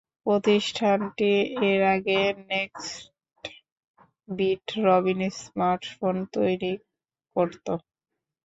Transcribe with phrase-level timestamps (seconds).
[0.25, 1.31] প্রতিষ্ঠানটি
[1.65, 2.19] এর আগে
[2.49, 6.73] নেক্সটবিট রবিন স্মার্টফোন তৈরি
[7.35, 7.67] করত।